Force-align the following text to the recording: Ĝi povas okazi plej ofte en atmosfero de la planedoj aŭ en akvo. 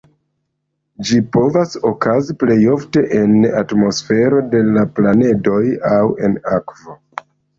Ĝi 1.09 1.17
povas 1.35 1.75
okazi 1.89 2.35
plej 2.45 2.57
ofte 2.77 3.03
en 3.19 3.35
atmosfero 3.61 4.41
de 4.55 4.61
la 4.69 4.85
planedoj 5.01 5.61
aŭ 5.93 5.99
en 6.29 6.37
akvo. 6.57 6.97